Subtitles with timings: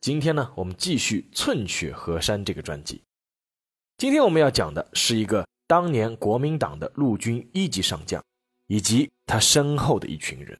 [0.00, 3.02] 今天呢，我们继续《寸雪河山》这个专辑。
[3.98, 8.22] 今天我们要讲的是一个当年国民党的陆军一级上将，
[8.68, 10.56] 以及他身后的一群人。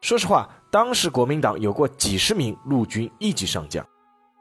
[0.00, 3.86] 说实话，当时国民党有过几十名陆军一级上将，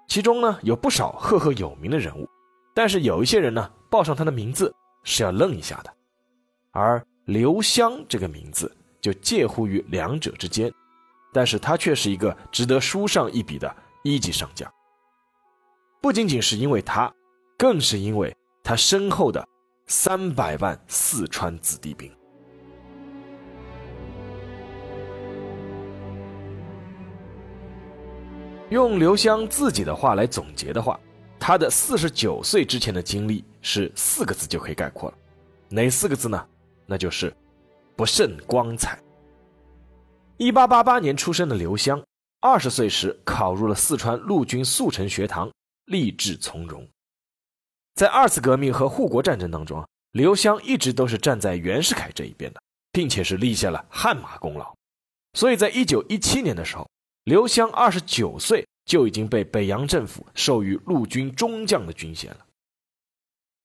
[0.07, 2.27] 其中呢有不少赫赫有名的人物，
[2.73, 5.93] 但是有一些人呢报上他的名字是要愣一下的，
[6.71, 10.73] 而刘湘这个名字就介乎于两者之间。
[11.31, 14.71] 但是他却是一个值得书上一笔的一级上将。
[16.01, 17.11] 不仅仅是因为他，
[17.57, 19.45] 更是因为他身后的
[19.87, 22.11] 三百万四川子弟兵。
[28.69, 30.99] 用刘湘自己的话来总结的话，
[31.39, 35.17] 他的四十九岁之前的经历是四个字就可以概括了，
[35.69, 36.47] 哪四个字呢？
[36.85, 37.35] 那就是
[37.95, 38.97] 不甚光彩。
[40.39, 42.01] 一八八八年出生的刘湘，
[42.39, 45.51] 二十岁时考入了四川陆军速成学堂，
[45.87, 46.87] 立志从容。
[47.95, 52.61] 在二次革命和护国战争当中，刘湘一直都是站在袁世凯这一边的，
[52.93, 54.73] 并且是立下了汗马功劳。
[55.33, 56.89] 所以在一九一七年的时候，
[57.25, 62.45] 刘湘二十九岁就已经被北洋政府授予陆军中将的军衔了。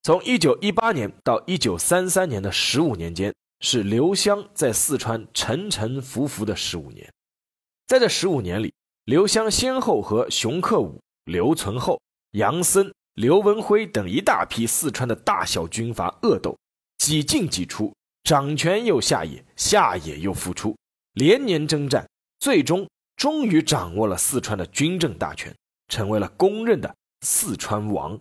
[0.02, 3.32] 从一九一八年到一九三三年的十五年间。
[3.66, 7.10] 是刘湘在四川沉沉浮浮的十五年，
[7.86, 8.74] 在这十五年里，
[9.06, 11.98] 刘湘先后和熊克武、刘存厚、
[12.32, 16.54] 杨森、刘文辉等一大批四川的大小军阀恶斗，
[16.98, 17.90] 几进几出，
[18.24, 20.76] 掌权又下野，下野又复出，
[21.14, 22.06] 连年征战，
[22.40, 22.86] 最终
[23.16, 25.50] 终于掌握了四川的军政大权，
[25.88, 28.20] 成为了公认的四川王。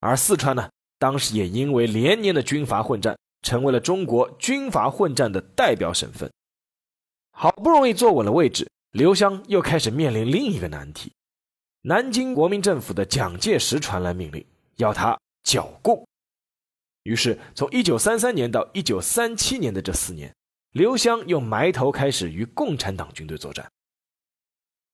[0.00, 0.68] 而四川呢，
[0.98, 3.16] 当时也因为连年的军阀混战。
[3.44, 6.28] 成为了中国军阀混战的代表省份。
[7.30, 11.12] 好不容易坐稳了位置，刘湘又开始面临另一个难题：
[11.82, 14.44] 南京国民政府的蒋介石传来命令，
[14.76, 16.04] 要他剿共。
[17.02, 20.34] 于是，从1933年到1937年的这四年，
[20.72, 23.70] 刘湘又埋头开始与共产党军队作战。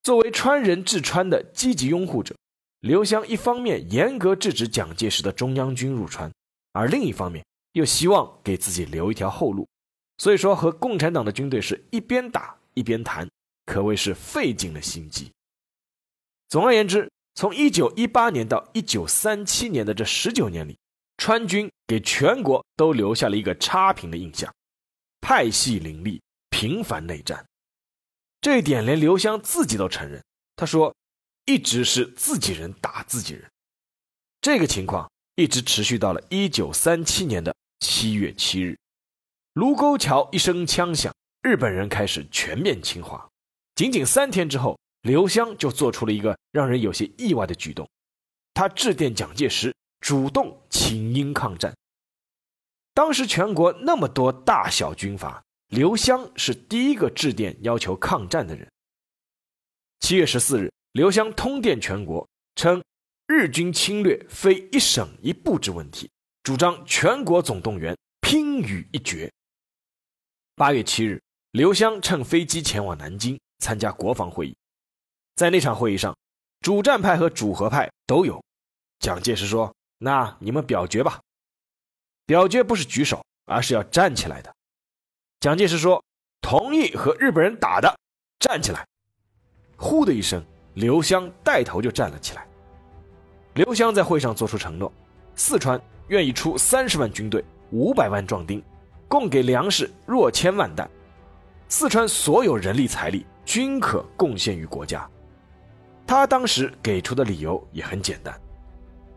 [0.02, 2.34] 作为川人治川的积极拥护者，
[2.80, 6.32] 刘湘一方面严格制止蒋介石的中央军入川，
[6.72, 7.44] 而另一方面。
[7.72, 9.69] 又希望给自己留一条后路，
[10.19, 13.28] 所以说和共产党的军队是一边打一边谈，
[13.64, 15.31] 可谓是费尽了心机。
[16.48, 20.76] 总而言之，从一九一八年到一九三七年的这十九年里，
[21.16, 24.53] 川军给全国都留下了一个差评的印象，
[25.20, 26.20] 派系林立，
[26.50, 27.47] 频繁内战。
[28.41, 30.20] 这一点连刘湘自己都承认，
[30.56, 30.92] 他说，
[31.44, 33.48] 一直是自己人打自己人。
[34.41, 37.54] 这个情况一直持续到了一九三七年的。
[38.00, 38.78] 七月七日，
[39.52, 43.28] 卢沟桥一声枪响，日本人开始全面侵华。
[43.74, 47.86] 仅仅三天之后，刘湘就做出了一个让人有些意外的举动，
[48.54, 51.76] 他致电蒋介石，主动请缨抗战。
[52.94, 58.66] 当时全国那么多大小军阀，刘湘是第一个致电要求抗战的人。
[59.98, 62.82] 七月十四日，刘湘通电全国，称
[63.26, 66.08] 日军侵略非一省一部之问题。
[66.50, 69.32] 主张全国总动员，拼与一决。
[70.56, 71.22] 八月七日，
[71.52, 74.56] 刘湘乘飞机前往南京参加国防会议，
[75.36, 76.12] 在那场会议上，
[76.60, 78.42] 主战派和主和派都有。
[78.98, 81.20] 蒋介石说：“那你们表决吧。”
[82.26, 84.52] 表决不是举手，而是要站起来的。
[85.38, 86.04] 蒋介石说
[86.42, 87.96] ：“同意和日本人打的，
[88.40, 88.84] 站起来。”
[89.78, 90.44] 呼的一声，
[90.74, 92.44] 刘湘带头就站了起来。
[93.54, 94.92] 刘湘在会上做出承诺：
[95.41, 95.81] 四川。
[96.09, 98.63] 愿意出三十万军队、五百万壮丁，
[99.09, 100.87] 供给粮食若千万担，
[101.69, 105.09] 四川所有人力财力均可贡献于国家。
[106.04, 108.39] 他当时给出的理由也很简单：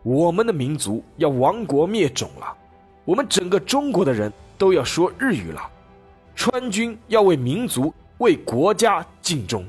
[0.04, 2.56] 我们的民族要亡国灭种了，
[3.04, 5.60] 我们整个中国的人都要说日语了，
[6.36, 9.66] 川军要为民族、为国家尽忠。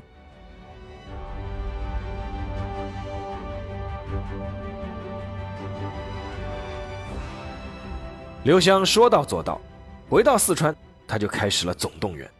[8.45, 9.59] 刘湘说到做到，
[10.07, 10.73] 回到四川，
[11.07, 12.31] 他就开始了总动员。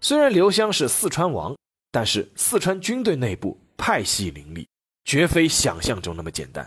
[0.00, 1.54] 虽然刘湘是四川王，
[1.92, 4.66] 但是四川军队内部派系林立，
[5.04, 6.66] 绝非想象中那么简单。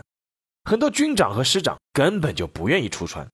[0.66, 3.28] 很多军长和师长根本就不愿意出川。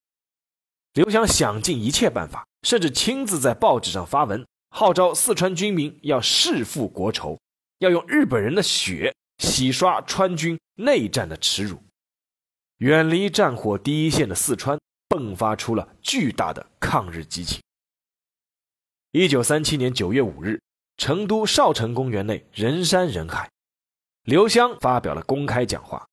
[0.94, 7.38] 刘湘想尽一切办法，甚至亲自在报纸上发文，号召四川军民要弑父国仇，
[7.80, 11.78] 要用日本人的血洗刷川军内战的耻辱。
[12.78, 14.78] 远离战火第一线的四川，
[15.08, 17.60] 迸发出了巨大的抗日激情。
[19.12, 20.60] 一九三七年九月五日，
[20.96, 23.48] 成都少城公园内人山人海，
[24.24, 26.06] 刘湘发表了公开讲话。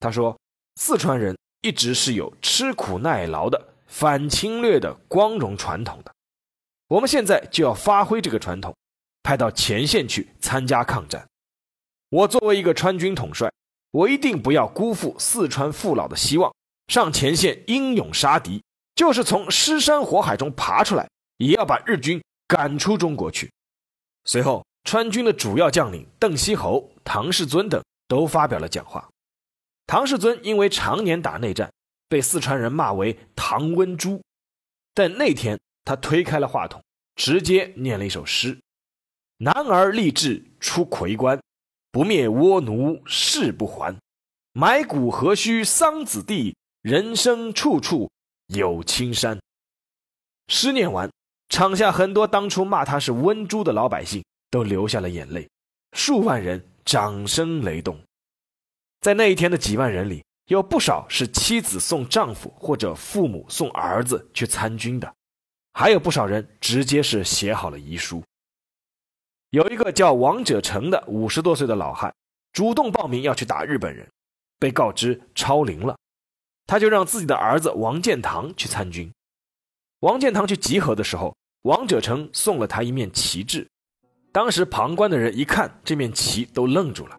[0.00, 0.38] 他说
[0.76, 6.14] ：“四川人一直是有吃苦耐劳的反侵略的光荣传统的，
[6.88, 8.74] 我们现在就要发挥这个传统，
[9.22, 11.26] 派到前线去参加抗战。
[12.08, 13.50] 我作为一个川军统帅。”
[13.92, 16.54] 我一定不要辜负四川父老的希望，
[16.88, 18.62] 上前线英勇杀敌，
[18.94, 23.50] 就是从尸山火海中爬出来，也要把日军赶出中国去。
[24.24, 29.08] 随后，川军的主要将领邓锡侯、唐世尊等都发表了讲话。
[29.86, 31.72] 唐世尊因为常年打内战，
[32.08, 34.22] 被四川人骂为“唐温猪”，
[34.94, 36.82] 但那天他推开了话筒，
[37.14, 38.58] 直接念了一首诗
[39.38, 41.40] ：“男儿立志出魁关。”
[41.92, 43.96] 不灭倭奴誓不还，
[44.52, 46.54] 埋骨何须桑梓地，
[46.86, 48.08] 人生处处
[48.46, 49.36] 有青山。
[50.46, 51.10] 诗念完，
[51.48, 55.50] 场下很多当初骂他是温猪的老百姓都流下了眼泪，
[55.94, 58.00] 数万人掌声雷动。
[59.00, 65.12] 在那一天的几万人里，有不少是妻子送丈夫或者父母送儿子去参军的，
[65.72, 68.22] 还有不少人直接是写好了遗书。
[69.50, 72.14] 有一个叫王者成的五十多岁的老汉，
[72.52, 74.08] 主动报名要去打日本人，
[74.60, 75.98] 被告知超龄了，
[76.66, 79.10] 他就让自己的儿子王建堂去参军。
[80.00, 83.66] 王建堂去集合的时候，王者成送了他一面旗帜。
[84.32, 87.18] 当时旁观的人一看这面旗都愣住了，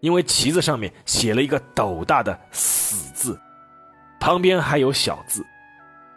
[0.00, 3.40] 因为旗子上面写了一个斗大的“死”字，
[4.20, 5.44] 旁边还有小字：“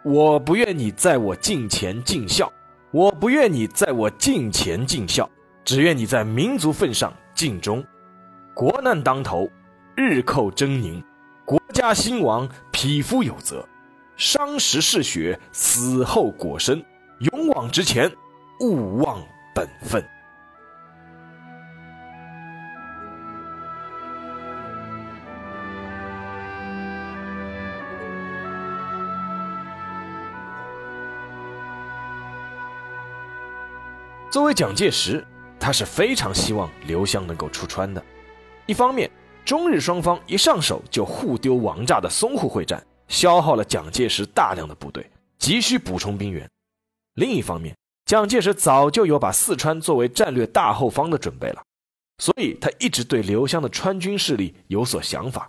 [0.04, 2.52] 我不愿你在我镜前尽孝，
[2.90, 5.28] 我不愿你在我镜前尽孝。”
[5.64, 7.82] 只愿你在民族份上尽忠，
[8.52, 9.48] 国难当头，
[9.96, 11.02] 日寇狰狞，
[11.44, 13.66] 国家兴亡，匹夫有责。
[14.16, 16.82] 伤时嗜血，死后裹身，
[17.18, 18.10] 勇往直前，
[18.60, 19.22] 勿忘
[19.54, 20.02] 本分。
[34.30, 35.24] 作为蒋介石。
[35.60, 38.04] 他是非常希望刘湘能够出川的。
[38.66, 39.10] 一方面，
[39.44, 45.08] 中日双方一上手就互丢王炸的淞沪会战，消耗了蒋介石大量的部队，
[45.38, 46.46] 急需补充兵员；
[47.14, 47.76] 另一方面，
[48.06, 51.62] 蒋介石早就有把四川作为战略大后方的准备了，
[52.18, 55.48] 所以他一直对刘湘的川军势力有所想法。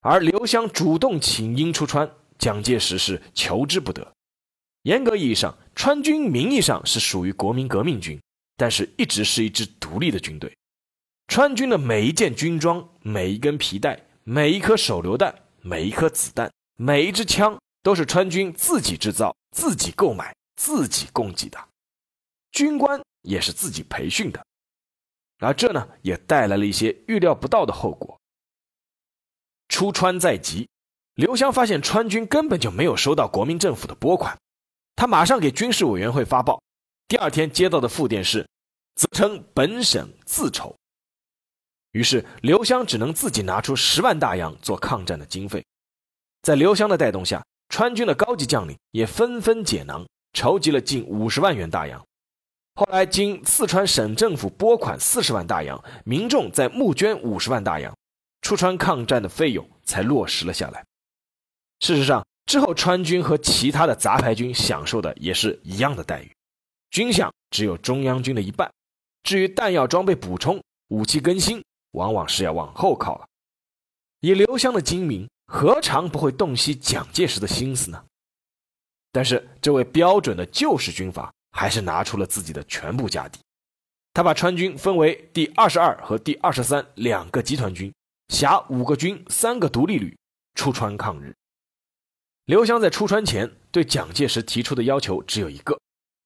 [0.00, 4.12] 而刘湘主动请缨出川，蒋介石是求之不得。
[4.82, 8.20] 严格意义上，川军名义上是属于国民革命军。
[8.56, 10.50] 但是，一直是一支独立的军队。
[11.28, 21.58] 川军的每一件军装、每一根皮带、每一颗手榴弹、每一颗子弹、每一支枪，都是川军自己制造、自己购买、自己供给的。
[22.52, 24.42] 军官也是自己培训的，
[25.40, 28.18] 而这呢，也带来了一些预料不到的后果。
[29.68, 30.66] 出川在即，
[31.16, 34.38] 刘湘发现川军根本就没有收到国民政府的拨款，
[34.94, 36.62] 他马上给军事委员会发报。
[37.08, 38.48] 第二天接到的复电是，
[38.94, 40.74] 则称本省自筹。
[41.96, 45.64] 于是刘湘只能自己拿出十万大洋做抗战的经费。
[46.42, 51.98] 在刘湘的带动下，川军的高级将领也纷纷解囊，筹集了近五十万元大洋。
[52.74, 57.96] 后来经四川省政府拨款四十万大洋，民众再募捐五十万大洋，
[58.42, 60.84] 出川抗战的费用才落实了下来。
[61.80, 66.30] 事实上，之后川军和其他的杂牌军享受的也是一样的待遇。
[66.90, 68.70] 军饷只有中央军的一半，
[69.22, 71.64] 至于弹药装备补充、武器更新，
[71.96, 73.26] 往往是要往后靠了。
[74.20, 78.04] 以刘湘的精明，何尝不会洞悉蒋介石的心思呢？
[79.12, 83.40] 但是这位标准的旧式军阀还是拿出了自己的全部家底。
[84.12, 87.92] 他把川军分为第二十二和第二十三两个集团军，
[88.28, 90.16] 辖五个军、三个独立旅，
[90.54, 91.34] 出川抗日。
[92.44, 95.78] 刘湘在出川前对蒋介石提出的要求只有一个。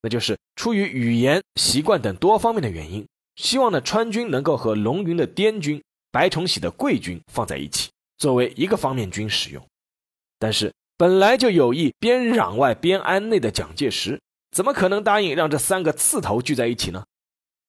[0.03, 3.07] 那就是出于语言习惯等多方面的原因，
[3.40, 5.82] 希望呢川军能够和龙云的滇军、
[6.12, 9.66] 白崇禧的桂军放在一起，作为一个方面军使用。
[10.38, 14.20] 但是本来就有意边攘外边安内的蒋介石，
[14.50, 17.02] 怎么可能答应让这三个刺头聚在一起呢？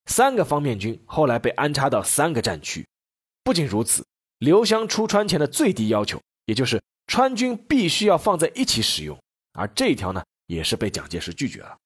[0.07, 2.85] 三个方面军后来被安插到三个战区，
[3.41, 4.05] 不仅如此，
[4.39, 9.17] 刘湘出川前的最低要求，也就是川军必须要放在一起使用，
[9.53, 11.77] 而这一条呢，也是被蒋介石拒绝了。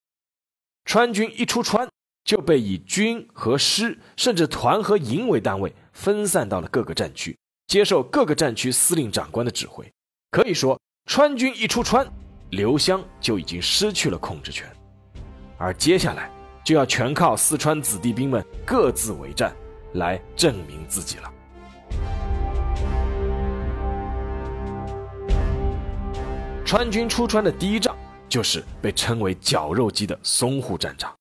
[0.85, 1.87] 川军一出川，
[2.25, 9.89] 就被以军和师，甚至团和营为单位分散到了各个战区，接受各个战区司令长官的指挥。
[10.31, 12.05] 可以说，川军一出川，
[12.49, 14.67] 刘湘就已经失去了控制权，
[15.59, 16.31] 而接下来
[16.63, 19.55] 就要全靠四川子弟兵们各自为战
[19.93, 21.31] 来证明自己了。
[26.65, 27.95] 川军出川的第一仗，
[28.27, 31.15] 就是被称为“绞肉机”的淞沪战场。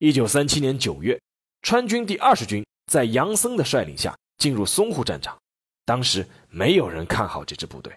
[0.00, 1.20] 一九三七年九月，
[1.60, 5.38] 川军第二十军在杨森的率领下进入淞沪战场。
[5.84, 7.94] 当时没有人看好这支部队。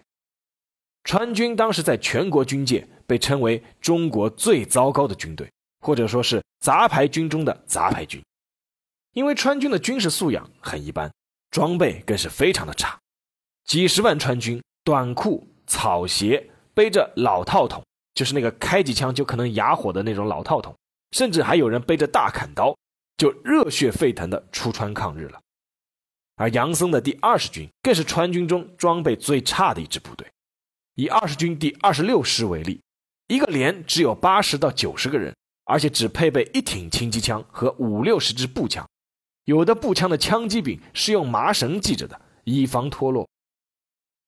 [1.04, 8.22] 川军当时在全国军界被称为中国最糟糕的军队，或者说是杂牌军中的杂牌军。
[9.14, 11.10] 因为川军的军事素养很一般，
[11.50, 12.98] 装备更是非常的差。
[13.64, 17.82] 几十万川军，短裤、草鞋，背着老套筒，
[18.12, 20.76] 就是那个开几枪就可能哑火的那种老套筒。
[21.14, 22.76] 甚至还有人背着大砍刀，
[23.16, 25.40] 就热血沸腾的出川抗日了。
[26.34, 30.26] 而杨森的第二十军更是川军中装备最差的一支部队。
[30.96, 32.82] 以二十军第二十六师为例，
[33.28, 35.32] 一个连只有八十到九十个人，
[35.66, 38.84] 而且只配备一挺轻机枪和五六十支步枪，
[39.44, 43.28] 有的步枪的枪机柄是用麻绳系着的，以防脱落。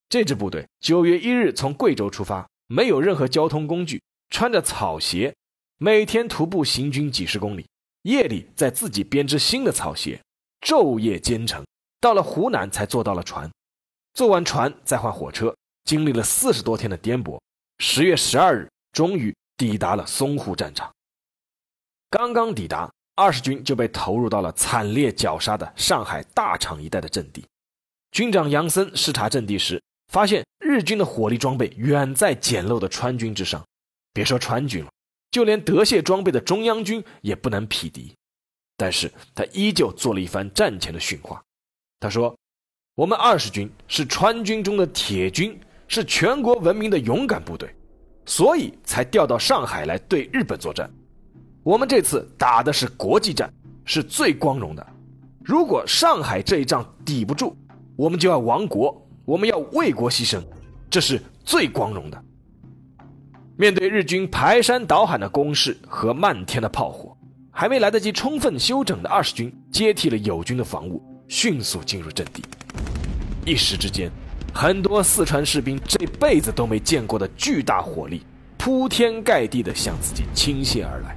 [0.08, 4.00] 这支部队九月一日从贵州出发，没有任何交通工具，
[4.30, 5.34] 穿着草鞋。
[5.78, 7.68] 每天徒步行军几十公里，
[8.04, 10.18] 夜里再自己编织新的草鞋，
[10.62, 11.62] 昼夜兼程，
[12.00, 13.50] 到了湖南才坐到了船，
[14.14, 15.54] 坐完船再换火车，
[15.84, 17.38] 经历了四十多天的颠簸，
[17.78, 20.90] 十月十二日终于抵达了淞沪战场。
[22.08, 27.44] 刚刚抵达，二十军就被投入到了惨烈绞杀的上海大厂一带的阵地。
[28.12, 33.62] 军长杨森视察阵地时，发现日军的火力装备远在简陋的川军之上，
[34.14, 34.90] 别说川军了。
[35.36, 38.16] 就连德械装备的中央军也不能匹敌，
[38.74, 41.42] 但是他依旧做了一番战前的训话。
[42.00, 42.34] 他说
[42.96, 47.68] ：“我们二十军是川军中的铁军，是全国闻名的勇敢部队，
[48.24, 50.90] 所以才调到上海来对日本作战。
[51.62, 53.52] 我们这次打的是国际战，
[53.84, 54.86] 是最光荣的。
[55.44, 57.54] 如果上海这一仗抵不住，
[57.94, 60.42] 我们就要亡国，我们要为国牺牲，
[60.88, 62.16] 这是最光荣的。”
[63.58, 67.16] 面对日军排山倒海的攻势和漫天的炮火，
[67.50, 72.44] 还没来得及充分休整的二十军接替了友军的防务，迅速进入阵地。
[73.46, 74.10] 一时之间，
[74.52, 78.26] 很多四川士兵这辈子都没见过的巨大火力，
[78.58, 81.16] 铺天盖地地向自己倾泻而来。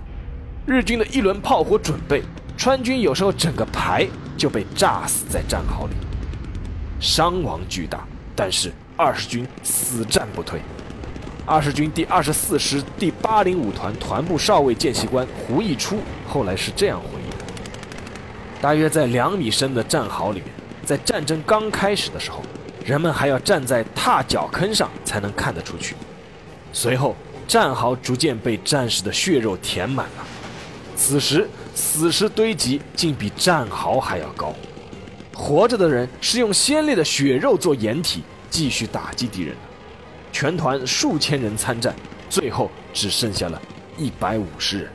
[0.65, 2.23] 日军的一轮炮火准备，
[2.55, 5.93] 川军有时候整个排就被炸死在战壕里，
[7.01, 10.61] 伤亡巨大，但是二十军死战不退。
[11.49, 17.37] 二十军第二十四师第八零五团团部少尉见习官胡一初后来是这样回忆的：
[18.61, 20.49] 大约在两米深的战壕里面，
[20.85, 22.43] 在战争刚开始的时候，
[22.85, 25.95] 人们还要站在踏脚坑上才能看得出去。
[26.71, 27.15] 随后，
[27.47, 30.25] 战壕逐渐被战士的血肉填满了。
[30.95, 34.53] 此时，死尸堆积竟比战壕还要高。
[35.33, 39.55] 活着的人是用鲜烈的血肉做掩体，继续打击敌人。
[40.31, 41.93] 全团数千人参战，
[42.29, 43.61] 最后只剩下了
[43.97, 44.91] 一百五十人。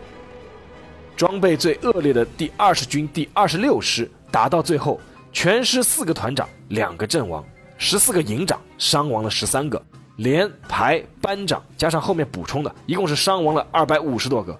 [1.16, 5.00] 装备最恶劣的第二十军第二十六师，打到最后，
[5.32, 7.44] 全师四个团长，两个阵亡，
[7.78, 9.80] 十四个营长伤亡了十三个，
[10.16, 14.58] 连排班长加上后面补充的，一共是伤亡了二百五十多个。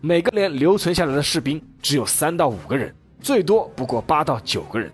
[0.00, 4.92] 每个连留存下来的士兵只有三到五个人，最多不过八到九个人。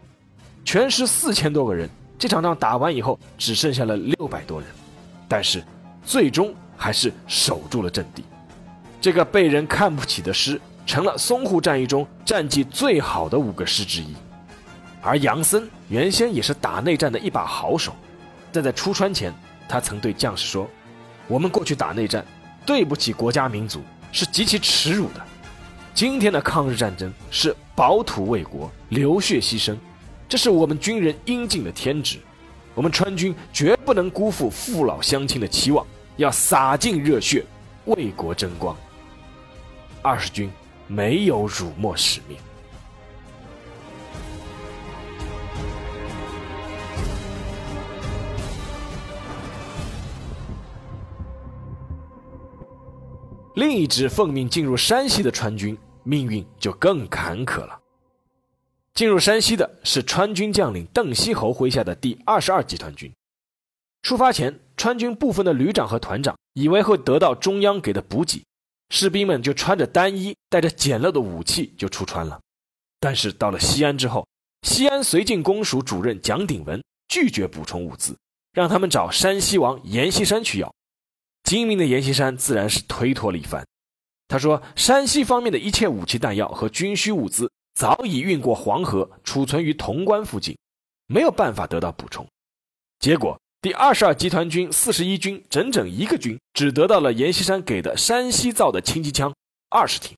[0.65, 4.69] 全师四千多个人，这场仗打完以后，只剩下了六百多人。
[5.31, 5.63] 但是，
[6.05, 8.25] 最终还是守住了阵地。
[9.01, 14.17] 这个被人看不起的师，成了淞沪战役中战绩最好的五个师之一。
[15.01, 17.95] 而杨森原先也是打内战的一把好手，
[18.51, 19.33] 但在出川前，
[19.69, 20.69] 他曾对将士说
[21.29, 22.27] ：“我们过去打内战，
[22.67, 25.25] 对不起国家民族，是极其耻辱的。
[25.95, 29.77] 今天的抗日战争是保土卫国、流血牺牲，
[30.29, 32.19] 这是我们军人应尽的天职。”
[32.81, 37.45] 我们川军绝不能辜负父老乡亲的期望，要洒尽热血，
[37.85, 38.75] 为国争光。
[40.01, 40.51] 二十军
[40.87, 42.39] 没有辱没使命。
[53.57, 57.80] 另一支奉命进入山西的川军，命运就更坎坷了。
[58.95, 63.11] 进入山西的是川军将领邓锡侯麾下的第二十二集团军。
[64.03, 68.43] 出发前，川军部分的旅长和团长以为会得到中央给的补给，
[68.91, 72.41] 士兵们就穿着单衣，带着简陋的武器就出川了。
[72.99, 74.27] 但是到了西安之后，
[74.63, 78.17] 西安绥靖公署主任蒋鼎文拒绝补充物资，
[78.53, 80.75] 让他们找山西王阎锡山去要。
[81.45, 83.67] 精明的阎锡山自然是推脱了一番。
[84.29, 90.55] 他说：“山西方面的一切武器弹药和军需物资早已运过黄河，储存于潼关附近，
[91.07, 92.27] 没有办法得到补充。”
[93.01, 99.35] 结果，第二十二集团军四十一军整整一个军只得到了阎锡山给的山西造的轻机枪
[99.71, 100.15] 二十挺。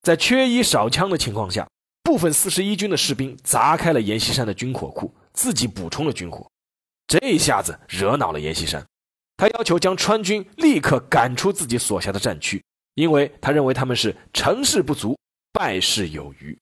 [0.00, 1.68] 在缺衣少枪的情况下，
[2.02, 6.50] 部分四十一军的士兵砸开了阎锡山的军火库，自己补充了军火。
[7.06, 8.82] 这一下子惹恼了阎锡山，
[9.36, 12.64] 他要求将川军立刻赶出自己所辖的战区。
[12.94, 15.14] 因为他认为他们是成事不足，
[15.54, 16.58] 败事有余。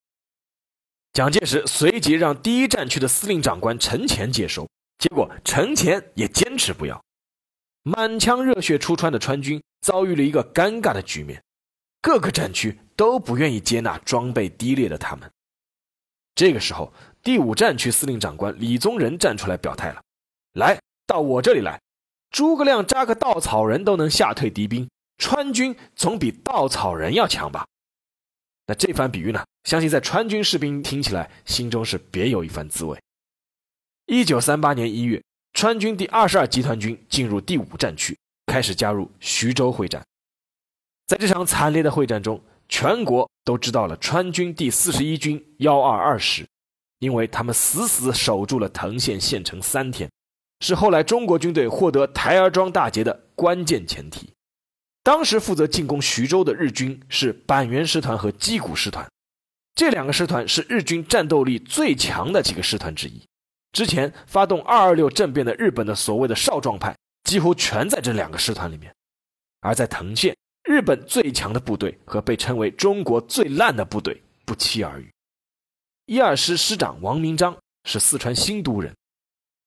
[1.15, 4.69] 蒋介石随即让第一战区的司令长官陈乾接收，
[4.99, 7.03] 结果陈乾也坚持不要。
[7.83, 11.43] 满腔热血出川的川军遭遇了一个尴尬的局面，
[12.03, 15.31] 各个战区都不愿意接纳装备低劣的他们。
[16.35, 20.03] 这个时候，第五战区司令长官李宗仁站出来表态了
[20.53, 21.81] ：“来到我这里来，
[22.31, 27.67] 诸葛亮扎个稻草人都能吓退敌兵。”川军总比稻草人要强吧？
[28.67, 29.45] 那这番比喻呢？
[29.65, 32.99] 相信在川军士兵听起来心中是别有一番滋味。
[34.07, 38.17] 一九三八年一月，川军第二十二集团军进入第五战区，
[38.47, 40.05] 开始加入徐州会战。
[41.07, 46.47] 在这场惨烈的会战中，全国都知道了川军第四十一军幺二二师，
[47.01, 50.11] 因为他们死死守住了藤县县城三天，
[50.61, 54.33] 是后来中国军队获得台儿庄大捷的关键前提。
[55.03, 59.05] 当时负责进攻徐州的日军是板垣师团和矶谷师团，
[59.75, 63.21] 这两个师团是日军战斗力最强的几个师团之一。
[63.73, 68.95] 之前发动二二六政变的日本的所谓的少壮派，几乎全在这两个师团里面。
[69.61, 75.11] 而在藤县，日本最强的部队和被称为中国最烂的部队不期而遇。
[76.07, 78.95] 一二师师长王明章是四川新都人，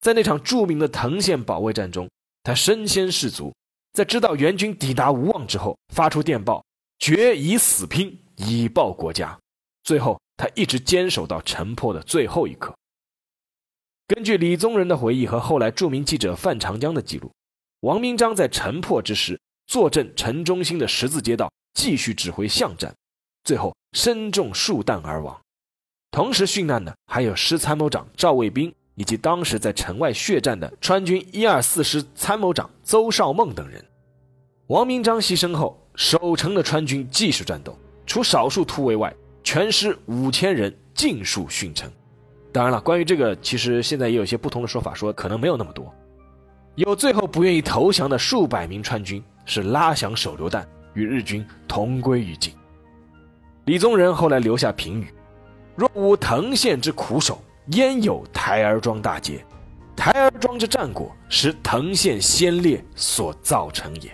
[0.00, 2.08] 在那场著名的藤县保卫战中，
[2.42, 3.52] 他身先士卒。
[3.96, 6.62] 在知道援军抵达无望之后，发出电报，
[6.98, 9.40] 决以死拼，以报国家。
[9.84, 12.76] 最后，他一直坚守到城破的最后一刻。
[14.06, 17.32] 根据李宗仁的回忆和后来著名记者范长江的记录，
[17.80, 22.94] 王明章在城破之时，坐镇城中心的十字街道，继续指挥巷战，
[23.44, 25.40] 最后身中数弹而亡。
[26.10, 28.70] 同时殉难的还有师参谋长赵卫兵。
[28.96, 33.84] 以及当时在城外血战的川军一二四师参谋长邹绍梦等人，
[34.68, 41.90] 王明章牺牲后，守城的川军继续战斗，除少数突围外，全师五千人尽数殉城。
[42.50, 45.94] 当然了，关于这个，其实现在也有些不同的说法，说可能没有那么多，
[46.74, 52.54] 有最后不愿意投降的数百名川军是拉响手榴弹与日军同归于尽。
[53.66, 55.12] 李宗仁后来留下评语：
[55.74, 57.38] 若无藤县之苦守。
[57.68, 59.44] 焉有台儿庄大捷？
[59.96, 64.10] 台儿庄之战果，是藤县先烈所造成也。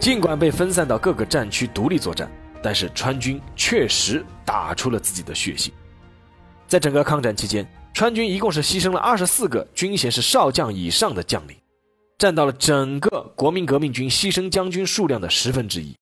[0.00, 2.30] 尽管被分散到各个战区独立作战，
[2.62, 5.72] 但是川军确实打出了自己的血性。
[6.66, 11.56] 在整个抗战期间，川军一共是牺牲了二十四个军衔是少将以上的将领。
[12.18, 15.96] 占到了整个国民革命军牺牲将军数量的十分之一，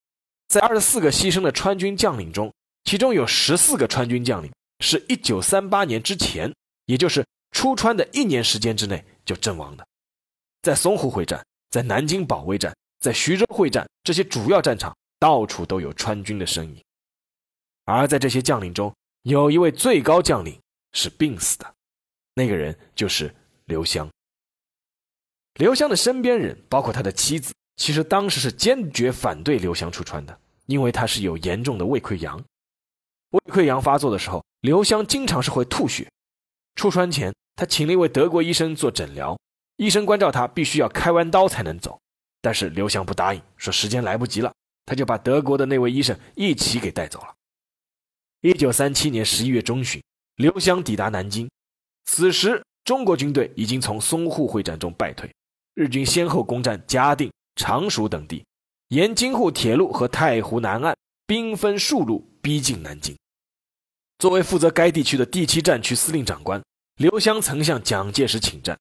[0.49, 2.53] 在二十四个牺牲的川军将领中，
[2.85, 6.53] 其中有十四个川军将领是一九三八年之前，
[6.87, 9.87] 也就是出川的一年时间之内就阵亡的。
[10.63, 16.83] 在淞沪会战、在南京保卫战、在徐州会战这些主要战场，到处都有川军的身影。
[17.85, 20.61] 而在这些将领中，有一位最高将领
[20.93, 21.75] 是病死的，
[22.35, 24.09] 那个人就是刘湘。
[25.55, 32.43] 刘湘的身边人，包括他的妻子，其实当时是坚决反对刘湘出川的，因为他是有严重的胃溃疡。
[33.31, 36.09] 胃溃疡发作的时候，刘湘经常是会吐血。
[36.75, 39.39] 出川前，他请了一位德国医生做诊疗，
[39.77, 42.01] 医生关照他必须要开完刀才能走，
[42.41, 44.53] 但是刘湘不答应，说时间来不及了，
[44.87, 47.35] 他就把德国的那位医生一起给带走了。
[48.41, 50.03] 一九三七年十一月中旬，
[50.37, 51.49] 刘湘抵达南京，
[52.05, 55.31] 此时中国军队已经从淞沪会战中败退。
[55.75, 58.45] 日军先后攻占嘉定、常熟等地，
[58.89, 60.95] 沿京沪铁路和太湖南岸
[61.27, 63.17] 兵分数路逼近南京。
[64.19, 66.63] 作为负责该地区的第七战区司令长官，
[66.97, 68.79] 刘湘曾向蒋介石请战，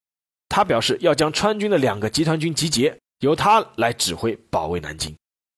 [0.50, 5.16] 他表示要将川军的两个集团军集结，由他来指挥保卫南京。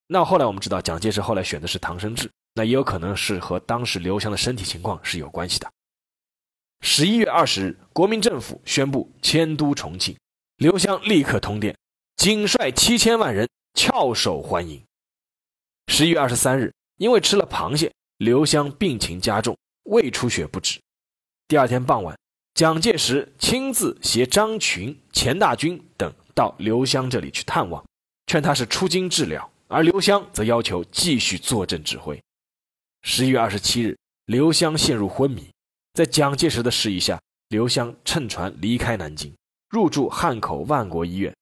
[0.07, 5.67] 那后来我们知道，蒋介石后来选的是唐生智，那也有可能是和当时刘湘的身体情况是有关系的。
[6.81, 10.15] 十一月二十日，国民政府宣布迁都重庆，
[10.63, 11.77] 刘湘立刻通电，
[12.15, 14.81] 仅率七千万人翘首欢迎。
[15.87, 19.57] 十一月二十三日，因为吃了螃蟹，刘湘病情加重，
[19.89, 20.79] 胃出血不止。
[21.49, 22.17] 第二天傍晚。
[22.53, 27.85] 蒋介石亲自携张群、钱大钧等到刘湘这里去探望，
[28.27, 32.17] 劝他是出京治疗，而刘湘则要求继续坐镇指挥。
[33.01, 33.97] 十一月二十七日，
[34.27, 35.45] 刘湘陷入昏迷，
[35.93, 39.35] 在蒋介石的示意下，刘湘乘船离开南京，
[39.73, 41.35] 入住汉口万国医院。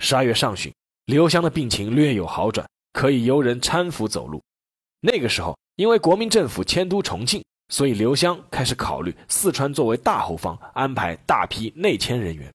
[0.00, 0.70] 十二月上旬，
[1.06, 4.42] 刘湘的病情略有好转，可以由人搀扶走路。
[5.00, 7.42] 那个时候，因为国民政府迁都重庆。
[7.70, 12.52] 所以，刘湘开始考虑四川作为大后方，安排大批内迁人员。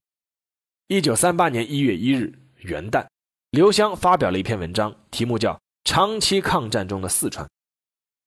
[0.85, 3.07] 一九三八年一月一日元旦，
[3.49, 7.43] 刘湘发表了一篇文章，题目叫《长期抗战中的四川》。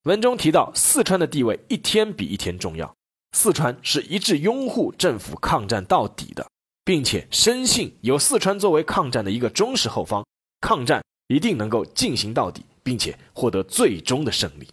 [0.03, 2.93] 文中提到，四川的地位一天比一天重要，
[3.33, 6.49] 四川是一致拥护政府抗战到底的，
[6.85, 10.25] 并且深信有四川作为抗战的一个忠实后方，
[10.61, 14.69] 抗战一定能够进行到底，并且获得最终的胜利。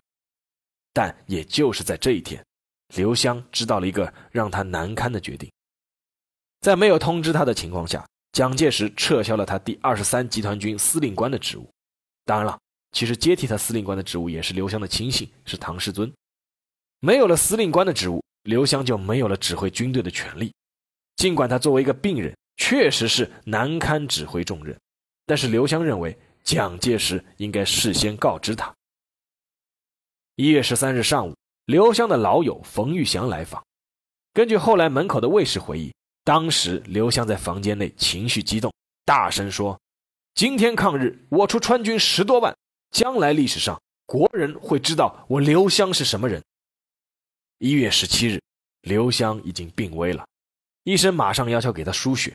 [0.94, 2.44] 但也就是在这一天，
[2.96, 5.50] 刘湘知道了一个让他难堪的决定。
[6.62, 11.70] 在没有通知他的情况下，蒋介石撤销了他第二十三集团军司令官的职务。
[12.26, 12.60] 当然了，
[12.92, 16.12] 其实接替他司令官的职务也是刘湘的亲信，是唐世尊。
[17.00, 20.52] 没有了司令官的职务，刘湘就没有了指挥军队的权利。
[21.18, 24.76] 尽管他作为一个病人，确实是难堪指挥重任，
[25.28, 28.74] 但是刘湘认为蒋介石应该事先告知他。
[30.36, 31.36] 一月十三日上午，
[31.66, 33.64] 刘湘的老友冯玉祥来访。
[34.34, 38.74] 根据后来门口的卫士回忆，当时刘湘在房间内情绪激动，
[39.06, 39.80] 大声说
[40.34, 42.58] ：“今天抗日，我出川军十多万，
[42.90, 46.42] 将来历史上国人会知道我刘湘是什么人。”
[47.60, 48.42] 一月十七日，
[48.84, 50.26] 刘湘已经病危了，
[50.86, 52.34] 医生马上要求给他输血。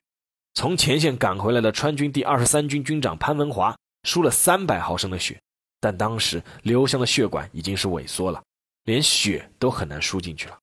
[0.53, 5.41] 从前线赶回来的川军第二十三军军长潘文华输了三百毫升的血。
[5.81, 8.43] 但当时刘湘的血管已经是萎缩了，
[8.85, 10.59] 连血都很难输进去了。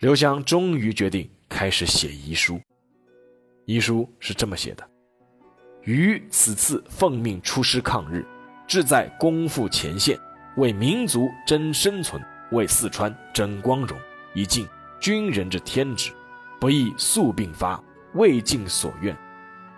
[0.00, 2.60] 刘湘终于决定开始写遗书。
[3.64, 4.90] 遗书是这么写的
[5.84, 8.26] ：“于此次奉命出师抗日，
[8.66, 10.18] 志在攻赴前线，
[10.58, 13.98] 为民族争生存，为四川争光荣，
[14.34, 14.68] 以尽
[15.00, 16.12] 军人之天职，
[16.60, 17.82] 不宜速病发，
[18.14, 19.16] 未尽所愿。”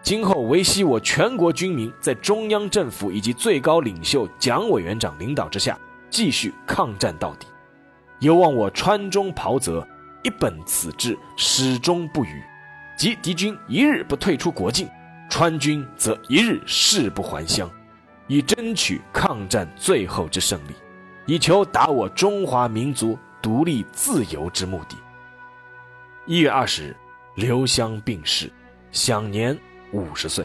[0.02, 5.78] 今后唯希我全国军民在中央政府以及最高领袖蒋委员长领导之下，
[6.09, 7.46] 继续抗战到底。
[8.18, 9.87] 有望我川中袍泽，
[10.22, 12.42] 一本此志，始终不渝。
[12.96, 14.88] 即敌军一日不退出国境，
[15.28, 17.70] 川军则一日誓不还乡，
[18.26, 20.74] 以争取抗战最后之胜利，
[21.31, 24.97] 以求达我中华民族独立自由之目的。
[26.27, 26.97] 一月二十日，
[27.37, 28.51] 刘湘病逝，
[28.90, 29.57] 享年。
[29.93, 30.45] 五十岁，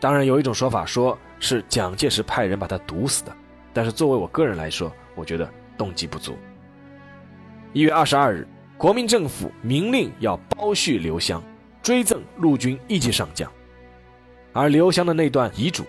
[0.00, 3.32] 当然有一种说法说是蒋介石派人把他毒死的，
[3.72, 6.36] 但是作为我个人来说，我觉得动机不足。
[7.72, 11.40] 一月二十二日，国民政府明令要包叙刘湘，
[11.82, 13.48] 追赠陆军一级上将。
[14.52, 15.84] 而刘湘的那段遗嘱，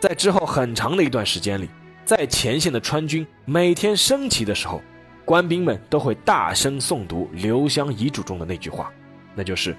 [0.00, 1.70] 在之后很长的一段时间里，
[2.14, 4.82] 在前线的川军每天升旗的时候，
[5.24, 8.92] 官兵们都会大声诵读刘湘遗嘱中的那句话，
[9.34, 9.74] 那就是。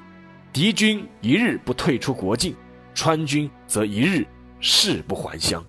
[0.51, 2.55] 敌军一日不退出国境，
[2.95, 4.25] 川军则一日
[4.59, 5.63] 誓不还乡。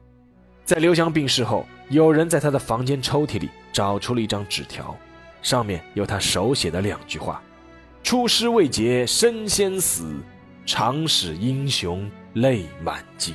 [0.64, 4.96] 在刘湘病逝后，有人在他的房间抽屉里找出了一张纸条，
[5.42, 7.42] 上面有他手写的两句话
[8.02, 10.16] ：“出师未捷身先死，
[10.64, 13.34] 长使英雄泪满襟。”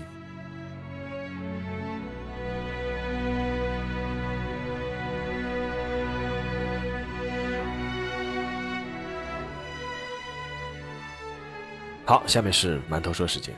[12.09, 13.53] 好，下面是馒头说时间。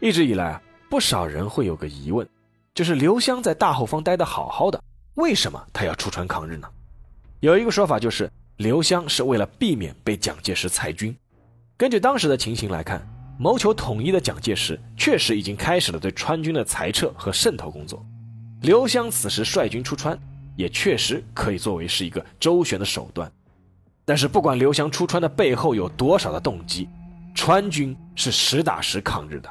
[0.00, 2.26] 一直以来啊，不少人会有个疑问，
[2.72, 4.82] 就是刘湘在大后方待得好好的，
[5.16, 6.66] 为什么他要出川抗日呢？
[7.40, 11.14] 有一个说法就是，刘湘是为了避免被蒋介石裁军。
[11.76, 13.06] 根据当时的情形来看，
[13.38, 18.02] 谋求统一的蒋介石确实已经开始了对川军的裁撤和渗透工作。
[18.62, 20.18] 刘湘此时率军出川，
[20.56, 23.30] 也确实可以作为是一个周旋的手段。
[24.06, 26.88] 但是，不管刘湘出川的背后有多少的动机，
[27.36, 29.48] 川军是实打实抗日的，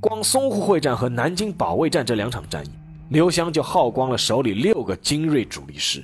[0.00, 2.70] 光淞沪会战和南京保卫战这两场战役，
[3.10, 6.02] 刘湘就耗光了手里六个精锐主力师。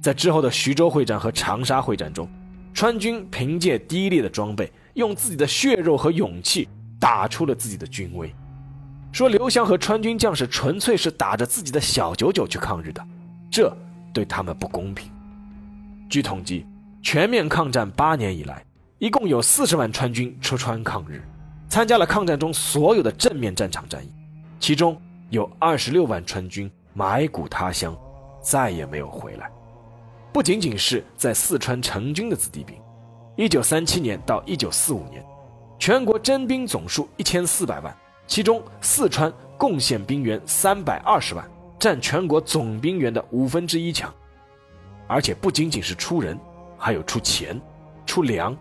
[0.00, 2.28] 在之后的徐州会战和长沙会战中，
[2.72, 6.68] 川军凭借低劣的装备，用自己的血肉和勇气
[7.00, 8.32] 打出了自己的军威。
[9.10, 13.04] 说刘湘和川军将士纯粹是打着自己的小九九去抗日的，
[13.50, 13.76] 这
[14.14, 15.10] 对他们不公平。
[16.08, 16.64] 据统计，
[17.02, 18.64] 全面抗战八年以来，
[19.02, 21.20] 一共有四十万川军出川抗日，
[21.68, 24.08] 参加了抗战中所有的正面战场战役，
[24.60, 24.96] 其中
[25.30, 27.98] 有二十六万川军埋骨他乡，
[28.40, 29.50] 再也没有回来。
[30.32, 32.76] 不仅仅是在四川成军的子弟兵，
[33.34, 35.20] 一九三七年到一九四五年，
[35.80, 37.92] 全国征兵总数一千四百万。
[38.28, 41.44] 其中，四川贡献兵员三百二十万，
[41.76, 44.14] 占全国总兵员的五分之一强。
[45.08, 46.38] 而且不仅仅是出人，
[46.78, 47.60] 还有出钱、
[48.06, 48.56] 出粮。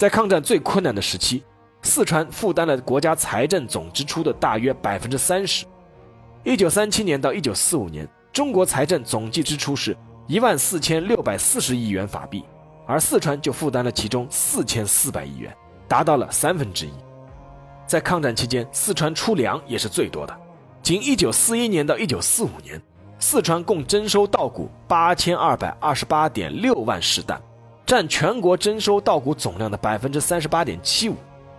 [0.00, 1.44] 在抗战最困难的时期，
[1.82, 5.66] 四川负担了国家财政总支出的大约百分之三十。
[6.42, 9.94] 一九三七年到一九四五年，中国财政总计支出是
[10.26, 12.42] 一万四千六百四十亿元法币，
[12.86, 15.54] 而四川就负担了其中四千四百亿元，
[15.86, 16.92] 达到了三分之一。
[17.86, 20.34] 在抗战期间，四川出粮也是最多的。
[20.82, 22.80] 仅1941年到1945年，
[23.18, 27.38] 四川共征收稻谷8228.6万石担，
[27.90, 31.12] 占全国征收稻谷总量的38.75%，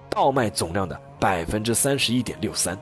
[0.09, 2.77] 稻麦总量的31.63%。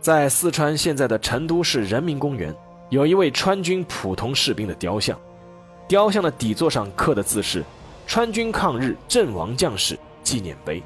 [0.00, 2.54] 在四川现在的成都市人民公园，
[2.88, 5.18] 有一位川军普通士兵的雕像，
[5.88, 7.64] 雕像的底座上刻的字是
[8.06, 10.80] “川军抗日阵亡将士纪念碑”。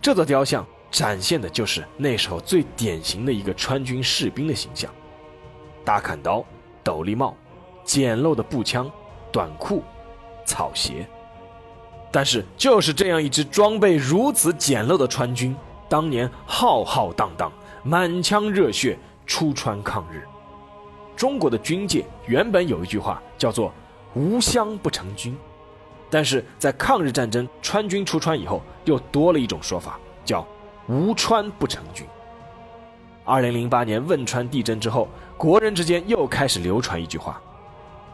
[0.00, 4.90] 这座雕像展现的就是那时候最典型的一个川军士兵的形象：
[5.84, 6.42] 大砍刀、
[6.82, 7.36] 斗笠帽、
[7.84, 8.90] 简陋的步枪、
[9.30, 9.82] 短裤、
[10.50, 11.06] 草鞋。
[12.10, 15.54] 但是，就是这样一支装备如此简陋的川军，
[15.88, 17.52] 当年浩浩荡荡、
[17.84, 20.26] 满腔热血出川抗日。
[21.14, 23.72] 中国的军界原本有一句话叫做
[24.14, 25.36] “无湘不成军”。
[26.10, 30.44] 但是在抗日战争川军出川以后，又多了一种说法，叫
[30.90, 32.04] “无川不成军”。
[33.24, 35.06] 二零零八年汶川地震之后，
[35.38, 37.40] 国人之间又开始流传一句话：“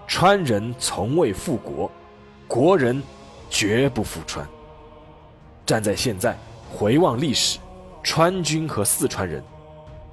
[0.06, 1.90] 川人从未复国，
[2.48, 3.02] 国人
[3.50, 4.46] 绝不复川。”
[5.66, 6.36] 站在现在
[6.72, 7.58] 回望历史，
[8.02, 9.42] 川军和四川人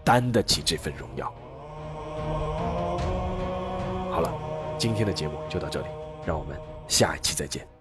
[0.04, 1.32] 担得起这份荣耀。
[4.12, 4.34] 好了，
[4.78, 5.88] 今天的节目就到这里，
[6.26, 7.73] 让我们下一期再见。